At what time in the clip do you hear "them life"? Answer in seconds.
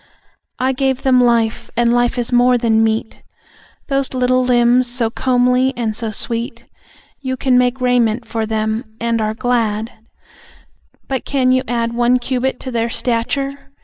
1.03-1.69